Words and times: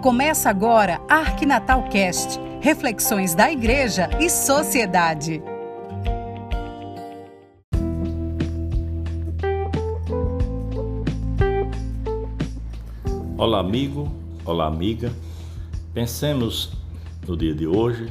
Começa 0.00 0.48
agora 0.48 0.98
Arquinatal 1.10 1.82
Cast, 1.90 2.40
reflexões 2.62 3.34
da 3.34 3.52
igreja 3.52 4.08
e 4.18 4.30
sociedade. 4.30 5.42
Olá, 13.36 13.60
amigo, 13.60 14.10
olá, 14.42 14.68
amiga. 14.68 15.12
Pensemos 15.92 16.72
no 17.28 17.36
dia 17.36 17.54
de 17.54 17.66
hoje 17.66 18.10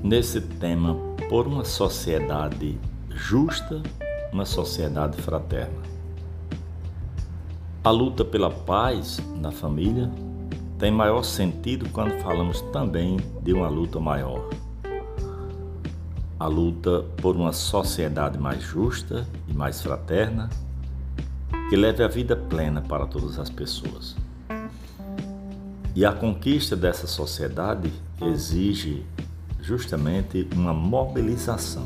nesse 0.00 0.40
tema 0.40 0.94
por 1.28 1.48
uma 1.48 1.64
sociedade 1.64 2.78
justa, 3.10 3.82
uma 4.32 4.44
sociedade 4.44 5.20
fraterna. 5.20 5.82
A 7.82 7.90
luta 7.90 8.24
pela 8.24 8.48
paz 8.48 9.18
na 9.40 9.50
família 9.50 10.08
tem 10.78 10.92
maior 10.92 11.24
sentido 11.24 11.88
quando 11.90 12.12
falamos 12.22 12.60
também 12.72 13.16
de 13.42 13.52
uma 13.52 13.68
luta 13.68 13.98
maior. 13.98 14.48
A 16.38 16.46
luta 16.46 17.04
por 17.20 17.34
uma 17.34 17.52
sociedade 17.52 18.38
mais 18.38 18.62
justa 18.62 19.26
e 19.48 19.52
mais 19.52 19.82
fraterna, 19.82 20.48
que 21.68 21.74
leve 21.74 22.04
a 22.04 22.08
vida 22.08 22.36
plena 22.36 22.80
para 22.80 23.06
todas 23.06 23.40
as 23.40 23.50
pessoas. 23.50 24.16
E 25.96 26.04
a 26.04 26.12
conquista 26.12 26.76
dessa 26.76 27.08
sociedade 27.08 27.92
exige 28.22 29.04
justamente 29.60 30.48
uma 30.54 30.72
mobilização. 30.72 31.82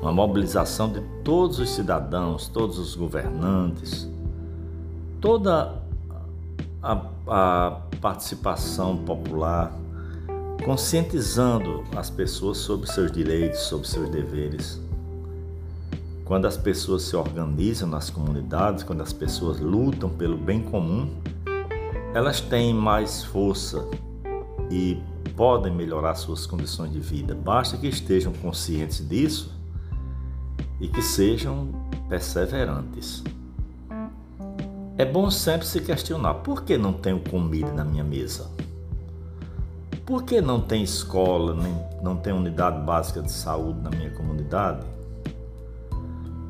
Uma 0.00 0.10
mobilização 0.10 0.90
de 0.90 1.02
todos 1.22 1.58
os 1.58 1.68
cidadãos, 1.68 2.48
todos 2.48 2.78
os 2.78 2.96
governantes, 2.96 4.10
toda 5.20 5.81
a, 6.82 7.06
a 7.26 7.80
participação 8.00 8.96
popular, 8.96 9.72
conscientizando 10.64 11.84
as 11.94 12.10
pessoas 12.10 12.58
sobre 12.58 12.90
seus 12.90 13.12
direitos, 13.12 13.60
sobre 13.60 13.86
seus 13.86 14.08
deveres. 14.08 14.80
Quando 16.24 16.46
as 16.46 16.56
pessoas 16.56 17.02
se 17.02 17.14
organizam 17.14 17.88
nas 17.88 18.10
comunidades, 18.10 18.82
quando 18.82 19.02
as 19.02 19.12
pessoas 19.12 19.60
lutam 19.60 20.08
pelo 20.10 20.36
bem 20.36 20.62
comum, 20.62 21.14
elas 22.14 22.40
têm 22.40 22.74
mais 22.74 23.24
força 23.24 23.86
e 24.70 25.00
podem 25.36 25.72
melhorar 25.72 26.14
suas 26.14 26.46
condições 26.46 26.92
de 26.92 27.00
vida. 27.00 27.34
Basta 27.34 27.76
que 27.76 27.86
estejam 27.86 28.32
conscientes 28.32 29.06
disso 29.06 29.52
e 30.80 30.88
que 30.88 31.02
sejam 31.02 31.68
perseverantes. 32.08 33.22
É 34.98 35.04
bom 35.04 35.30
sempre 35.30 35.66
se 35.66 35.80
questionar: 35.80 36.34
por 36.34 36.64
que 36.64 36.76
não 36.76 36.92
tenho 36.92 37.20
comida 37.20 37.72
na 37.72 37.84
minha 37.84 38.04
mesa? 38.04 38.50
Por 40.04 40.24
que 40.24 40.40
não 40.40 40.60
tem 40.60 40.82
escola, 40.82 41.54
nem, 41.54 41.74
não 42.02 42.16
tem 42.16 42.32
unidade 42.32 42.84
básica 42.84 43.22
de 43.22 43.30
saúde 43.30 43.80
na 43.80 43.90
minha 43.90 44.10
comunidade? 44.10 44.84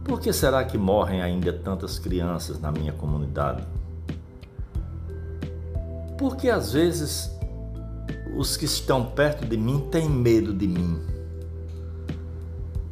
Por 0.04 0.20
que 0.20 0.32
será 0.32 0.64
que 0.64 0.76
morrem 0.76 1.22
ainda 1.22 1.52
tantas 1.52 1.98
crianças 1.98 2.60
na 2.60 2.72
minha 2.72 2.92
comunidade? 2.92 3.62
Porque 6.18 6.48
às 6.48 6.72
vezes 6.72 7.30
os 8.36 8.56
que 8.56 8.64
estão 8.64 9.04
perto 9.04 9.46
de 9.46 9.56
mim 9.56 9.86
têm 9.90 10.08
medo 10.08 10.52
de 10.52 10.66
mim. 10.66 11.00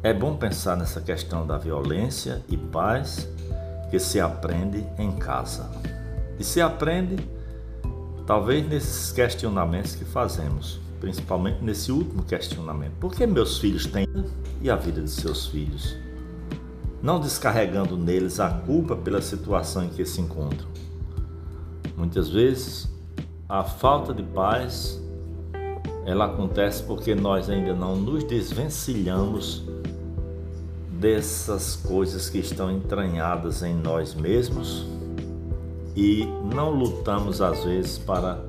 É 0.03 0.13
bom 0.13 0.35
pensar 0.35 0.77
nessa 0.77 1.01
questão 1.01 1.45
da 1.45 1.57
violência 1.57 2.43
e 2.47 2.55
paz 2.55 3.27
que 3.91 3.99
se 3.99 4.19
aprende 4.19 4.83
em 4.97 5.11
casa. 5.11 5.69
E 6.39 6.43
se 6.43 6.61
aprende, 6.61 7.17
talvez, 8.25 8.67
nesses 8.67 9.11
questionamentos 9.11 9.93
que 9.93 10.05
fazemos, 10.05 10.79
principalmente 10.99 11.61
nesse 11.61 11.91
último 11.91 12.23
questionamento: 12.23 12.93
por 12.99 13.13
que 13.13 13.27
meus 13.27 13.59
filhos 13.59 13.85
têm 13.85 14.07
e 14.61 14.71
a 14.71 14.75
vida 14.77 15.01
de 15.01 15.09
seus 15.09 15.47
filhos? 15.47 15.95
Não 17.03 17.19
descarregando 17.19 17.97
neles 17.97 18.39
a 18.39 18.49
culpa 18.49 18.95
pela 18.95 19.21
situação 19.21 19.83
em 19.83 19.89
que 19.89 20.05
se 20.05 20.21
encontram. 20.21 20.69
Muitas 21.97 22.29
vezes, 22.29 22.87
a 23.49 23.63
falta 23.63 24.13
de 24.13 24.23
paz 24.23 24.99
ela 26.05 26.25
acontece 26.25 26.83
porque 26.83 27.13
nós 27.13 27.49
ainda 27.49 27.73
não 27.73 27.95
nos 27.95 28.23
desvencilhamos 28.23 29.63
dessas 31.01 31.75
coisas 31.75 32.29
que 32.29 32.37
estão 32.37 32.71
entranhadas 32.71 33.63
em 33.63 33.73
nós 33.73 34.13
mesmos 34.13 34.85
e 35.95 36.27
não 36.53 36.69
lutamos 36.69 37.41
às 37.41 37.63
vezes 37.63 37.97
para 37.97 38.39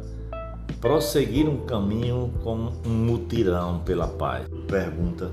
prosseguir 0.78 1.48
um 1.48 1.64
caminho 1.64 2.30
como 2.44 2.70
um 2.86 2.90
mutirão 2.90 3.78
pela 3.78 4.06
paz. 4.06 4.46
Pergunta: 4.68 5.30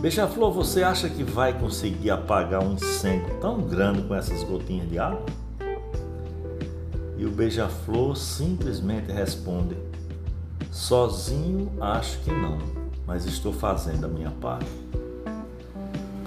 Beija-flor, 0.00 0.52
você 0.52 0.82
acha 0.82 1.08
que 1.08 1.24
vai 1.24 1.58
conseguir 1.58 2.10
apagar 2.10 2.62
um 2.62 2.74
incêndio 2.74 3.38
tão 3.40 3.62
grande 3.62 4.02
com 4.02 4.14
essas 4.14 4.44
gotinhas 4.44 4.90
de 4.90 4.98
água? 4.98 5.24
E 7.16 7.24
o 7.24 7.30
beija-flor 7.30 8.18
simplesmente 8.18 9.10
responde: 9.10 9.78
Sozinho 10.70 11.72
acho 11.80 12.18
que 12.18 12.30
não, 12.30 12.58
mas 13.06 13.24
estou 13.24 13.52
fazendo 13.52 14.04
a 14.04 14.08
minha 14.08 14.30
parte. 14.30 14.68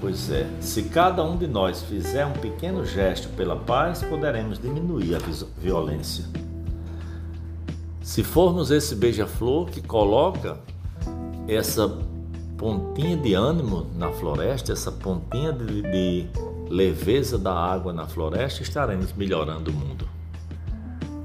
Pois 0.00 0.30
é, 0.30 0.46
se 0.60 0.84
cada 0.84 1.24
um 1.24 1.36
de 1.36 1.48
nós 1.48 1.82
fizer 1.82 2.24
um 2.24 2.32
pequeno 2.32 2.86
gesto 2.86 3.28
pela 3.30 3.56
paz, 3.56 4.00
poderemos 4.02 4.58
diminuir 4.58 5.16
a 5.16 5.18
violência. 5.60 6.24
Se 8.00 8.22
formos 8.22 8.70
esse 8.70 8.94
beija-flor 8.94 9.66
que 9.66 9.82
coloca 9.82 10.56
essa 11.48 11.98
pontinha 12.56 13.16
de 13.16 13.34
ânimo 13.34 13.86
na 13.96 14.10
floresta, 14.12 14.72
essa 14.72 14.92
pontinha 14.92 15.52
de, 15.52 15.82
de 15.82 16.26
leveza 16.70 17.36
da 17.36 17.52
água 17.52 17.92
na 17.92 18.06
floresta, 18.06 18.62
estaremos 18.62 19.12
melhorando 19.12 19.72
o 19.72 19.74
mundo. 19.74 20.08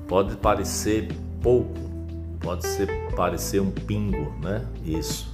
Pode 0.07 0.35
parecer 0.37 1.09
pouco, 1.41 1.79
pode 2.39 2.65
ser 2.65 2.87
parecer 3.15 3.61
um 3.61 3.69
pingo, 3.69 4.33
né? 4.41 4.65
Isso 4.83 5.32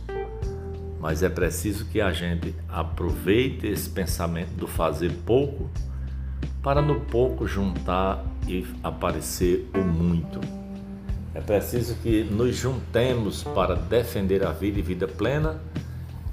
mas 0.99 1.23
é 1.23 1.29
preciso 1.29 1.85
que 1.85 2.01
a 2.01 2.11
gente 2.11 2.53
aproveite 2.67 3.67
esse 3.67 3.89
pensamento 3.89 4.51
do 4.51 4.67
fazer 4.67 5.11
pouco 5.25 5.69
para 6.61 6.81
no 6.81 6.99
pouco 7.01 7.47
juntar 7.47 8.25
e 8.47 8.65
aparecer 8.83 9.69
o 9.73 9.79
muito. 9.79 10.39
É 11.33 11.39
preciso 11.39 11.95
que 11.95 12.23
nos 12.23 12.55
juntemos 12.55 13.43
para 13.43 13.75
defender 13.75 14.45
a 14.45 14.51
vida 14.51 14.79
e 14.79 14.81
vida 14.81 15.07
plena 15.07 15.61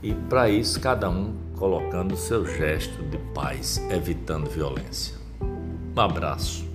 e 0.02 0.12
para 0.12 0.48
isso 0.48 0.80
cada 0.80 1.08
um 1.08 1.34
colocando 1.56 2.16
seu 2.16 2.46
gesto 2.46 3.02
de 3.04 3.18
paz, 3.32 3.78
evitando 3.90 4.50
violência. 4.50 5.14
Um 5.96 6.00
abraço. 6.00 6.65